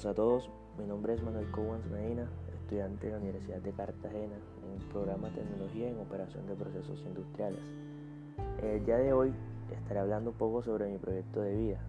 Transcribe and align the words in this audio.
buenas 0.00 0.06
a 0.06 0.14
todos. 0.14 0.50
Mi 0.78 0.86
nombre 0.86 1.12
es 1.12 1.22
Manuel 1.22 1.50
Cowans 1.50 1.84
Medina, 1.90 2.26
estudiante 2.54 3.06
de 3.06 3.12
la 3.12 3.18
Universidad 3.18 3.58
de 3.58 3.70
Cartagena 3.72 4.36
en 4.64 4.80
el 4.80 4.88
programa 4.88 5.28
Tecnología 5.28 5.90
en 5.90 5.98
Operación 5.98 6.46
de 6.46 6.54
Procesos 6.54 7.02
Industriales. 7.04 7.60
El 8.62 8.86
día 8.86 8.96
de 8.96 9.12
hoy 9.12 9.34
estaré 9.70 10.00
hablando 10.00 10.30
un 10.30 10.36
poco 10.36 10.62
sobre 10.62 10.88
mi 10.88 10.96
proyecto 10.96 11.42
de 11.42 11.54
vida. 11.54 11.80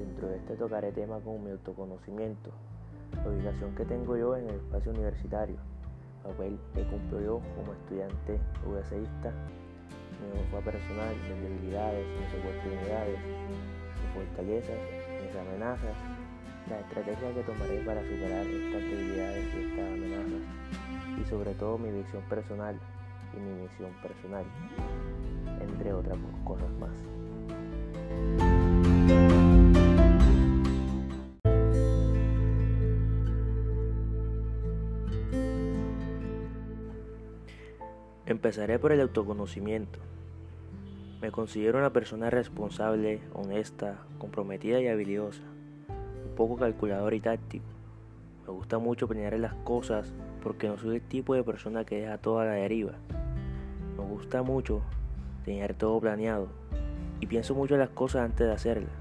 Dentro 0.00 0.28
de 0.28 0.38
este 0.38 0.56
tocaré 0.56 0.90
temas 0.90 1.22
como 1.22 1.38
mi 1.38 1.52
autoconocimiento, 1.52 2.50
la 3.12 3.30
ubicación 3.30 3.72
que 3.76 3.84
tengo 3.84 4.16
yo 4.16 4.36
en 4.36 4.48
el 4.48 4.56
espacio 4.56 4.90
universitario, 4.90 5.56
papel 6.24 6.58
que 6.74 6.82
cumplo 6.88 7.20
yo 7.20 7.40
como 7.54 7.72
estudiante 7.72 8.40
VCista, 8.66 9.30
mi 10.18 10.40
enfoque 10.40 10.72
personal, 10.72 11.14
mis 11.30 11.40
debilidades, 11.40 12.04
mis 12.18 12.34
oportunidades, 12.34 13.18
mis 13.20 14.10
fortalezas, 14.12 14.78
mis 15.22 15.36
amenazas, 15.36 16.23
la 16.68 16.80
estrategia 16.80 17.34
que 17.34 17.42
tomaré 17.42 17.78
para 17.80 18.02
superar 18.02 18.46
estas 18.46 18.82
debilidades 18.82 19.44
y 19.54 19.62
estas 19.64 19.92
amenazas, 19.92 20.42
y 21.20 21.28
sobre 21.28 21.54
todo 21.54 21.78
mi 21.78 21.90
visión 21.90 22.22
personal 22.28 22.76
y 23.34 23.40
mi 23.40 23.62
misión 23.62 23.90
personal, 24.02 24.44
entre 25.60 25.92
otras 25.92 26.18
cosas 26.44 26.70
más. 26.80 26.90
Empezaré 38.26 38.78
por 38.78 38.92
el 38.92 39.02
autoconocimiento. 39.02 39.98
Me 41.20 41.30
considero 41.30 41.78
una 41.78 41.92
persona 41.92 42.30
responsable, 42.30 43.20
honesta, 43.34 43.98
comprometida 44.18 44.80
y 44.80 44.88
habilidosa, 44.88 45.42
poco 46.34 46.56
calculador 46.56 47.14
y 47.14 47.20
táctico. 47.20 47.64
Me 48.46 48.52
gusta 48.52 48.78
mucho 48.78 49.08
planear 49.08 49.38
las 49.38 49.54
cosas 49.54 50.12
porque 50.42 50.68
no 50.68 50.76
soy 50.76 50.96
el 50.96 51.02
tipo 51.02 51.34
de 51.34 51.42
persona 51.42 51.84
que 51.84 52.00
deja 52.00 52.18
toda 52.18 52.44
la 52.44 52.52
deriva. 52.52 52.92
Me 53.96 54.04
gusta 54.04 54.42
mucho 54.42 54.82
tener 55.44 55.74
todo 55.74 56.00
planeado 56.00 56.48
y 57.20 57.26
pienso 57.26 57.54
mucho 57.54 57.74
en 57.74 57.80
las 57.80 57.90
cosas 57.90 58.22
antes 58.22 58.46
de 58.46 58.52
hacerlas, 58.52 58.92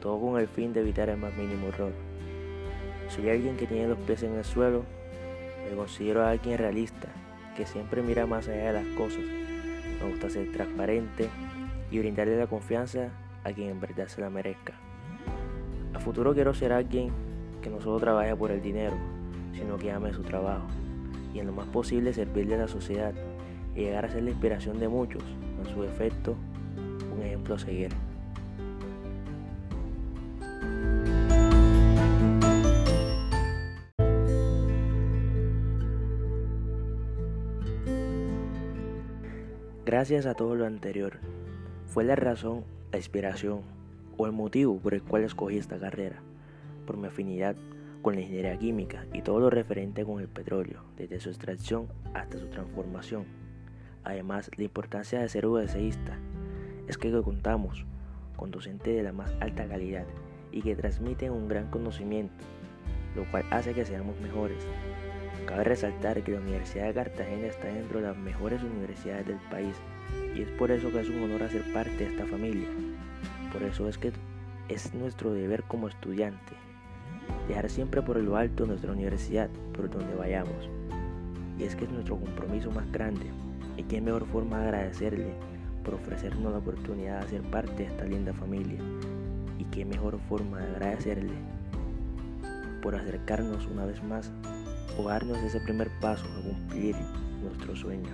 todo 0.00 0.20
con 0.20 0.40
el 0.40 0.48
fin 0.48 0.72
de 0.72 0.80
evitar 0.80 1.08
el 1.08 1.18
más 1.18 1.36
mínimo 1.36 1.68
error. 1.68 1.92
Soy 3.08 3.28
alguien 3.28 3.56
que 3.56 3.66
tiene 3.66 3.88
los 3.88 3.98
pies 3.98 4.22
en 4.22 4.34
el 4.34 4.44
suelo, 4.44 4.84
me 5.68 5.76
considero 5.76 6.24
alguien 6.24 6.58
realista 6.58 7.08
que 7.56 7.66
siempre 7.66 8.02
mira 8.02 8.26
más 8.26 8.48
allá 8.48 8.72
de 8.72 8.84
las 8.84 8.86
cosas. 8.96 9.24
Me 10.00 10.10
gusta 10.10 10.30
ser 10.30 10.52
transparente 10.52 11.28
y 11.90 11.98
brindarle 11.98 12.36
la 12.36 12.46
confianza 12.46 13.10
a 13.44 13.52
quien 13.52 13.70
en 13.70 13.80
verdad 13.80 14.08
se 14.08 14.20
la 14.20 14.30
merezca. 14.30 14.74
A 15.96 15.98
futuro 15.98 16.34
quiero 16.34 16.52
ser 16.52 16.74
alguien 16.74 17.08
que 17.62 17.70
no 17.70 17.80
solo 17.80 17.98
trabaje 17.98 18.36
por 18.36 18.50
el 18.50 18.60
dinero, 18.60 18.94
sino 19.54 19.78
que 19.78 19.90
ame 19.90 20.12
su 20.12 20.22
trabajo 20.22 20.66
y 21.32 21.38
en 21.38 21.46
lo 21.46 21.54
más 21.54 21.66
posible 21.68 22.12
servirle 22.12 22.56
a 22.56 22.58
la 22.58 22.68
sociedad 22.68 23.14
y 23.74 23.80
llegar 23.80 24.04
a 24.04 24.10
ser 24.10 24.22
la 24.22 24.28
inspiración 24.28 24.78
de 24.78 24.88
muchos, 24.88 25.22
en 25.58 25.74
su 25.74 25.84
efecto, 25.84 26.36
un 27.16 27.22
ejemplo 27.22 27.54
a 27.54 27.58
seguir. 27.58 27.94
Gracias 39.86 40.26
a 40.26 40.34
todo 40.34 40.56
lo 40.56 40.66
anterior, 40.66 41.20
fue 41.86 42.04
la 42.04 42.16
razón, 42.16 42.64
la 42.92 42.98
inspiración 42.98 43.62
o 44.16 44.26
el 44.26 44.32
motivo 44.32 44.78
por 44.78 44.94
el 44.94 45.02
cual 45.02 45.24
escogí 45.24 45.58
esta 45.58 45.78
carrera, 45.78 46.22
por 46.86 46.96
mi 46.96 47.08
afinidad 47.08 47.56
con 48.02 48.14
la 48.14 48.20
ingeniería 48.20 48.58
química 48.58 49.06
y 49.12 49.22
todo 49.22 49.40
lo 49.40 49.50
referente 49.50 50.04
con 50.04 50.20
el 50.20 50.28
petróleo, 50.28 50.82
desde 50.96 51.20
su 51.20 51.28
extracción 51.28 51.88
hasta 52.14 52.38
su 52.38 52.46
transformación. 52.46 53.24
Además, 54.04 54.50
la 54.56 54.64
importancia 54.64 55.20
de 55.20 55.28
ser 55.28 55.46
UDCista 55.46 56.18
es 56.86 56.96
que 56.98 57.10
contamos 57.22 57.84
con 58.36 58.50
docentes 58.50 58.94
de 58.94 59.02
la 59.02 59.12
más 59.12 59.34
alta 59.40 59.66
calidad 59.66 60.06
y 60.52 60.62
que 60.62 60.76
transmiten 60.76 61.32
un 61.32 61.48
gran 61.48 61.70
conocimiento, 61.70 62.44
lo 63.16 63.28
cual 63.30 63.44
hace 63.50 63.74
que 63.74 63.84
seamos 63.84 64.20
mejores, 64.20 64.64
Cabe 65.46 65.62
resaltar 65.62 66.22
que 66.22 66.32
la 66.32 66.40
Universidad 66.40 66.86
de 66.86 66.94
Cartagena 66.94 67.46
está 67.46 67.68
dentro 67.68 68.00
de 68.00 68.08
las 68.08 68.16
mejores 68.16 68.62
universidades 68.62 69.28
del 69.28 69.38
país 69.48 69.76
y 70.34 70.42
es 70.42 70.48
por 70.50 70.72
eso 70.72 70.90
que 70.90 71.00
es 71.00 71.08
un 71.08 71.22
honor 71.22 71.44
hacer 71.44 71.62
parte 71.72 71.96
de 71.96 72.06
esta 72.06 72.26
familia. 72.26 72.66
Por 73.56 73.64
eso 73.64 73.88
es 73.88 73.96
que 73.96 74.12
es 74.68 74.92
nuestro 74.92 75.32
deber 75.32 75.62
como 75.62 75.88
estudiante 75.88 76.52
dejar 77.48 77.70
siempre 77.70 78.02
por 78.02 78.18
lo 78.18 78.36
alto 78.36 78.66
nuestra 78.66 78.92
universidad 78.92 79.48
por 79.72 79.88
donde 79.88 80.14
vayamos. 80.14 80.68
Y 81.58 81.64
es 81.64 81.74
que 81.74 81.86
es 81.86 81.90
nuestro 81.90 82.20
compromiso 82.20 82.70
más 82.70 82.92
grande 82.92 83.24
y 83.78 83.82
qué 83.84 84.02
mejor 84.02 84.26
forma 84.26 84.58
de 84.58 84.64
agradecerle 84.66 85.32
por 85.82 85.94
ofrecernos 85.94 86.52
la 86.52 86.58
oportunidad 86.58 87.22
de 87.22 87.28
ser 87.28 87.42
parte 87.44 87.72
de 87.76 87.84
esta 87.84 88.04
linda 88.04 88.34
familia. 88.34 88.78
Y 89.58 89.64
qué 89.64 89.86
mejor 89.86 90.20
forma 90.28 90.58
de 90.58 90.72
agradecerle 90.72 91.32
por 92.82 92.94
acercarnos 92.94 93.66
una 93.68 93.86
vez 93.86 94.04
más 94.04 94.30
o 94.98 95.04
darnos 95.04 95.38
ese 95.38 95.60
primer 95.60 95.88
paso 96.02 96.26
a 96.26 96.42
cumplir 96.42 96.94
nuestro 97.42 97.74
sueño. 97.74 98.10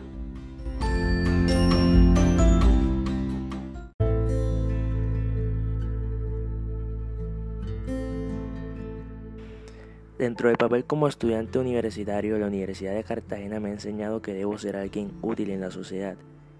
Dentro 10.22 10.46
del 10.46 10.56
papel 10.56 10.84
como 10.84 11.08
estudiante 11.08 11.58
universitario, 11.58 12.38
la 12.38 12.46
Universidad 12.46 12.94
de 12.94 13.02
Cartagena 13.02 13.58
me 13.58 13.70
ha 13.70 13.72
enseñado 13.72 14.22
que 14.22 14.32
debo 14.32 14.56
ser 14.56 14.76
alguien 14.76 15.10
útil 15.20 15.50
en 15.50 15.60
la 15.60 15.72
sociedad 15.72 16.14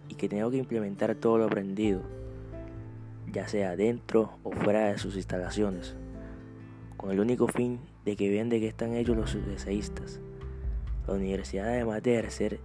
y 0.09 0.17
que 0.17 0.29
tengo 0.29 0.51
que 0.51 0.57
implementar 0.57 1.15
todo 1.15 1.39
lo 1.39 1.45
aprendido, 1.45 2.03
ya 3.31 3.47
sea 3.47 3.77
dentro 3.77 4.33
o 4.43 4.51
fuera 4.51 4.89
de 4.89 4.99
sus 4.99 5.15
instalaciones, 5.15 5.95
con 6.97 7.13
el 7.13 7.21
único 7.21 7.47
fin 7.47 7.79
de 8.05 8.17
que 8.17 8.31
vean 8.31 8.49
de 8.49 8.59
qué 8.59 8.67
están 8.67 8.95
hechos 8.95 9.17
los 9.17 9.47
deseístas. 9.47 10.19
La 11.07 11.15
universidad 11.15 11.69
además 11.69 12.03
de 12.03 12.15
ejercer 12.15 12.59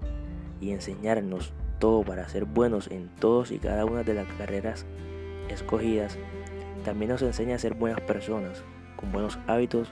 y 0.60 0.72
enseñarnos 0.72 1.54
todo 1.78 2.02
para 2.02 2.28
ser 2.28 2.46
buenos 2.46 2.90
en 2.90 3.10
todos 3.20 3.52
y 3.52 3.60
cada 3.60 3.86
una 3.86 4.02
de 4.02 4.16
las 4.16 4.26
carreras 4.34 4.88
escogidas, 5.48 6.18
también 6.84 7.12
nos 7.12 7.22
enseña 7.22 7.54
a 7.54 7.60
ser 7.60 7.76
buenas 7.76 8.02
personas, 8.02 8.64
con 8.96 9.12
buenos 9.12 9.38
hábitos 9.46 9.92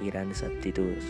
y 0.00 0.06
grandes 0.06 0.42
aptitudes. 0.42 1.04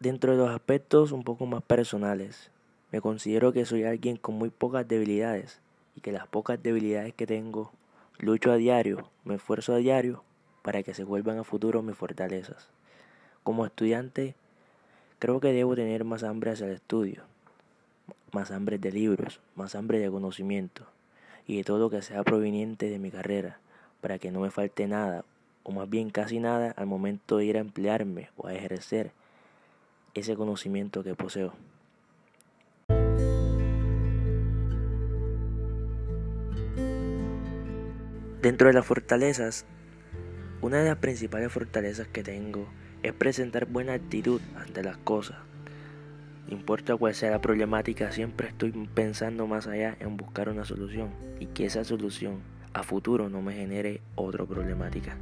Dentro 0.00 0.32
de 0.32 0.38
los 0.38 0.50
aspectos 0.50 1.12
un 1.12 1.24
poco 1.24 1.46
más 1.46 1.62
personales, 1.62 2.50
me 2.92 3.00
considero 3.00 3.52
que 3.52 3.64
soy 3.64 3.84
alguien 3.84 4.16
con 4.16 4.36
muy 4.36 4.50
pocas 4.50 4.86
debilidades 4.86 5.60
y 5.96 6.00
que 6.00 6.12
las 6.12 6.28
pocas 6.28 6.62
debilidades 6.62 7.14
que 7.14 7.26
tengo, 7.26 7.72
lucho 8.18 8.52
a 8.52 8.56
diario, 8.56 9.10
me 9.24 9.34
esfuerzo 9.34 9.74
a 9.74 9.78
diario 9.78 10.22
para 10.62 10.82
que 10.82 10.94
se 10.94 11.04
vuelvan 11.04 11.38
a 11.38 11.44
futuro 11.44 11.82
mis 11.82 11.96
fortalezas. 11.96 12.68
Como 13.42 13.66
estudiante, 13.66 14.34
creo 15.18 15.40
que 15.40 15.52
debo 15.52 15.74
tener 15.74 16.04
más 16.04 16.22
hambre 16.22 16.52
hacia 16.52 16.66
el 16.66 16.74
estudio, 16.74 17.24
más 18.32 18.52
hambre 18.52 18.78
de 18.78 18.92
libros, 18.92 19.40
más 19.56 19.74
hambre 19.74 19.98
de 19.98 20.10
conocimiento 20.10 20.86
y 21.48 21.56
de 21.56 21.64
todo 21.64 21.78
lo 21.78 21.90
que 21.90 22.02
sea 22.02 22.22
proveniente 22.22 22.90
de 22.90 22.98
mi 23.00 23.10
carrera, 23.10 23.58
para 24.02 24.18
que 24.18 24.30
no 24.30 24.40
me 24.40 24.50
falte 24.50 24.86
nada, 24.86 25.24
o 25.64 25.72
más 25.72 25.88
bien 25.88 26.10
casi 26.10 26.38
nada, 26.38 26.72
al 26.76 26.86
momento 26.86 27.38
de 27.38 27.46
ir 27.46 27.56
a 27.56 27.60
emplearme 27.60 28.28
o 28.36 28.46
a 28.46 28.54
ejercer 28.54 29.10
ese 30.14 30.36
conocimiento 30.36 31.02
que 31.02 31.14
poseo. 31.14 31.54
Dentro 38.42 38.68
de 38.68 38.74
las 38.74 38.86
fortalezas, 38.86 39.64
una 40.60 40.78
de 40.82 40.88
las 40.90 40.98
principales 40.98 41.50
fortalezas 41.50 42.08
que 42.08 42.22
tengo 42.22 42.68
es 43.02 43.14
presentar 43.14 43.64
buena 43.66 43.94
actitud 43.94 44.40
ante 44.54 44.82
las 44.82 44.98
cosas. 44.98 45.47
Importa 46.50 46.96
cuál 46.96 47.14
sea 47.14 47.30
la 47.30 47.42
problemática, 47.42 48.10
siempre 48.10 48.48
estoy 48.48 48.72
pensando 48.94 49.46
más 49.46 49.66
allá 49.66 49.96
en 50.00 50.16
buscar 50.16 50.48
una 50.48 50.64
solución 50.64 51.10
y 51.38 51.46
que 51.46 51.66
esa 51.66 51.84
solución 51.84 52.40
a 52.72 52.82
futuro 52.82 53.28
no 53.28 53.42
me 53.42 53.52
genere 53.52 54.00
otra 54.14 54.46
problemática. 54.46 55.16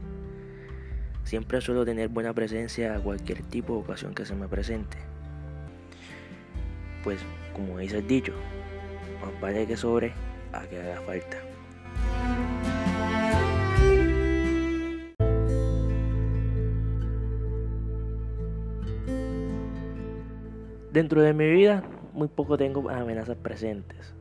Siempre 1.24 1.60
suelo 1.60 1.84
tener 1.84 2.08
buena 2.08 2.32
presencia 2.32 2.94
a 2.94 3.00
cualquier 3.00 3.42
tipo 3.42 3.72
de 3.74 3.80
ocasión 3.80 4.14
que 4.14 4.24
se 4.24 4.36
me 4.36 4.46
presente. 4.46 4.98
Pues, 7.02 7.18
como 7.52 7.78
dice 7.78 7.98
el 7.98 8.06
dicho, 8.06 8.32
más 9.20 9.40
vale 9.40 9.66
que 9.66 9.76
sobre 9.76 10.12
a 10.52 10.64
que 10.68 10.80
haga 10.80 11.00
falta. 11.00 11.45
Dentro 20.96 21.20
de 21.20 21.34
mi 21.34 21.46
vida, 21.50 21.82
muy 22.14 22.26
poco 22.26 22.56
tengo 22.56 22.88
amenazas 22.88 23.36
presentes. 23.36 24.14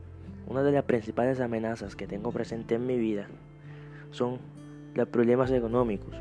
Una 0.46 0.62
de 0.62 0.72
las 0.72 0.84
principales 0.84 1.40
amenazas 1.40 1.96
que 1.96 2.06
tengo 2.06 2.32
presente 2.32 2.74
en 2.74 2.86
mi 2.86 2.98
vida 2.98 3.28
son 4.10 4.40
los 4.94 5.08
problemas 5.08 5.50
económicos, 5.52 6.14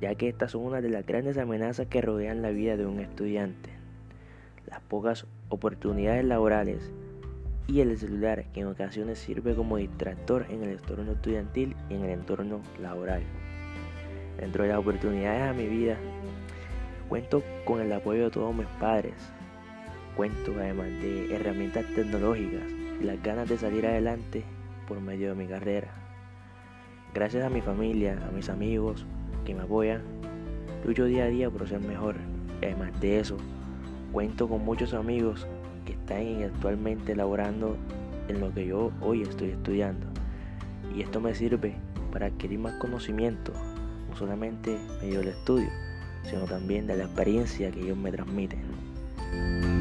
ya 0.00 0.14
que 0.14 0.28
estas 0.28 0.52
son 0.52 0.62
una 0.62 0.80
de 0.80 0.88
las 0.88 1.04
grandes 1.04 1.36
amenazas 1.36 1.88
que 1.88 2.00
rodean 2.00 2.42
la 2.42 2.50
vida 2.50 2.76
de 2.76 2.86
un 2.86 3.00
estudiante. 3.00 3.70
Las 4.68 4.80
pocas 4.82 5.26
oportunidades 5.48 6.24
laborales 6.24 6.92
y 7.66 7.80
el 7.80 7.98
celular 7.98 8.44
que 8.52 8.60
en 8.60 8.68
ocasiones 8.68 9.18
sirve 9.18 9.56
como 9.56 9.78
distractor 9.78 10.46
en 10.48 10.62
el 10.62 10.70
entorno 10.78 11.10
estudiantil 11.10 11.74
y 11.90 11.94
en 11.94 12.04
el 12.04 12.10
entorno 12.10 12.60
laboral. 12.80 13.24
Dentro 14.38 14.62
de 14.62 14.68
las 14.68 14.78
oportunidades 14.78 15.42
a 15.42 15.52
mi 15.54 15.66
vida, 15.66 15.96
cuento 17.08 17.42
con 17.64 17.80
el 17.80 17.92
apoyo 17.92 18.22
de 18.22 18.30
todos 18.30 18.54
mis 18.54 18.68
padres. 18.78 19.32
Cuento 20.18 20.52
además 20.58 20.88
de 21.00 21.32
herramientas 21.32 21.86
tecnológicas 21.94 22.64
y 23.00 23.04
las 23.04 23.22
ganas 23.22 23.48
de 23.48 23.56
salir 23.56 23.86
adelante 23.86 24.42
por 24.88 25.00
medio 25.00 25.28
de 25.28 25.36
mi 25.36 25.46
carrera. 25.46 25.92
Gracias 27.14 27.44
a 27.44 27.48
mi 27.48 27.60
familia, 27.60 28.18
a 28.26 28.32
mis 28.32 28.48
amigos 28.48 29.06
que 29.44 29.54
me 29.54 29.62
apoyan, 29.62 30.02
lucho 30.84 31.04
día 31.04 31.22
a 31.22 31.28
día 31.28 31.48
por 31.48 31.68
ser 31.68 31.78
mejor. 31.78 32.16
Además 32.60 33.00
de 33.00 33.20
eso, 33.20 33.36
cuento 34.12 34.48
con 34.48 34.64
muchos 34.64 34.92
amigos 34.92 35.46
que 35.86 35.92
están 35.92 36.42
actualmente 36.42 37.14
laborando 37.14 37.76
en 38.26 38.40
lo 38.40 38.52
que 38.52 38.66
yo 38.66 38.90
hoy 39.00 39.22
estoy 39.22 39.50
estudiando. 39.50 40.04
Y 40.96 41.02
esto 41.02 41.20
me 41.20 41.32
sirve 41.32 41.76
para 42.10 42.26
adquirir 42.26 42.58
más 42.58 42.74
conocimiento, 42.80 43.52
no 44.10 44.16
solamente 44.16 44.80
medio 45.00 45.20
del 45.20 45.28
estudio, 45.28 45.68
sino 46.24 46.42
también 46.46 46.88
de 46.88 46.96
la 46.96 47.04
experiencia 47.04 47.70
que 47.70 47.82
ellos 47.82 47.96
me 47.96 48.10
transmiten. 48.10 49.77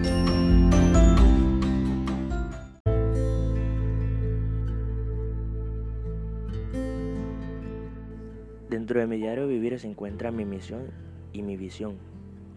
Dentro 8.88 9.02
de 9.02 9.08
mi 9.08 9.18
diario 9.18 9.50
vivir 9.50 9.78
se 9.78 9.86
encuentra 9.90 10.32
mi 10.32 10.46
misión 10.46 10.92
y 11.34 11.42
mi 11.42 11.58
visión. 11.58 11.98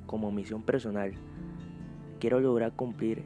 Como 0.07 0.31
misión 0.31 0.63
personal, 0.63 1.11
quiero 2.21 2.39
lograr 2.39 2.71
cumplir 2.71 3.25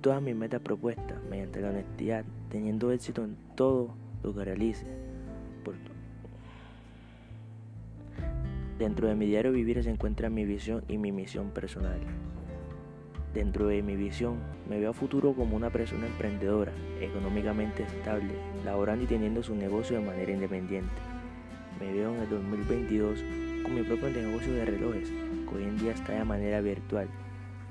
todas 0.00 0.22
mis 0.22 0.36
metas 0.36 0.60
propuestas 0.60 1.20
mediante 1.28 1.60
la 1.60 1.70
honestidad, 1.70 2.24
teniendo 2.50 2.92
éxito 2.92 3.24
en 3.24 3.36
todo 3.56 3.96
lo 4.22 4.32
que 4.32 4.44
realice. 4.44 4.86
Dentro 8.78 9.08
de 9.08 9.16
mi 9.16 9.26
diario 9.26 9.50
vivir 9.50 9.82
se 9.82 9.90
encuentra 9.90 10.30
mi 10.30 10.44
visión 10.44 10.84
y 10.86 10.96
mi 10.96 11.10
misión 11.10 11.50
personal. 11.50 11.98
Dentro 13.34 13.66
de 13.66 13.82
mi 13.82 13.96
visión 13.96 14.36
me 14.70 14.78
veo 14.78 14.90
a 14.90 14.94
futuro 14.94 15.34
como 15.34 15.56
una 15.56 15.70
persona 15.70 16.06
emprendedora, 16.06 16.70
económicamente 17.00 17.82
estable, 17.82 18.34
laborando 18.64 19.02
y 19.02 19.08
teniendo 19.08 19.42
su 19.42 19.56
negocio 19.56 19.98
de 19.98 20.06
manera 20.06 20.30
independiente 20.30 21.13
me 21.80 21.92
veo 21.92 22.14
en 22.14 22.20
el 22.20 22.30
2022 22.30 23.24
con 23.62 23.74
mi 23.74 23.82
propio 23.82 24.10
negocio 24.10 24.52
de 24.52 24.64
relojes, 24.64 25.10
que 25.10 25.56
hoy 25.56 25.64
en 25.64 25.78
día 25.78 25.92
está 25.92 26.12
de 26.12 26.24
manera 26.24 26.60
virtual. 26.60 27.08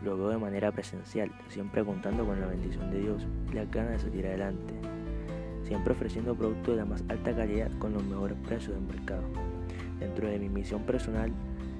Lo 0.03 0.17
veo 0.17 0.29
de 0.29 0.37
manera 0.37 0.71
presencial, 0.71 1.31
siempre 1.49 1.83
contando 1.83 2.25
con 2.25 2.39
la 2.41 2.47
bendición 2.47 2.91
de 2.91 2.99
Dios 2.99 3.25
y 3.51 3.55
la 3.55 3.65
ganas 3.65 4.03
de 4.03 4.09
salir 4.09 4.27
adelante. 4.27 4.73
Siempre 5.63 5.93
ofreciendo 5.93 6.35
productos 6.35 6.75
de 6.75 6.81
la 6.81 6.85
más 6.85 7.03
alta 7.07 7.35
calidad 7.35 7.71
con 7.79 7.93
los 7.93 8.03
mejores 8.03 8.37
precios 8.45 8.75
del 8.75 8.83
mercado. 8.83 9.23
Dentro 9.99 10.27
de 10.27 10.39
mi 10.39 10.49
misión 10.49 10.81
personal 10.83 11.31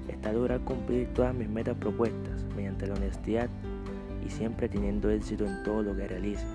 está 0.08 0.32
lograr 0.32 0.62
cumplir 0.62 1.08
todas 1.14 1.36
mis 1.36 1.50
metas 1.50 1.76
propuestas 1.78 2.46
mediante 2.56 2.88
la 2.88 2.94
honestidad 2.94 3.50
y 4.26 4.30
siempre 4.30 4.70
teniendo 4.70 5.10
éxito 5.10 5.46
en 5.46 5.64
todo 5.64 5.84
lo 5.84 5.96
que 5.96 6.08
realice. 6.08 6.46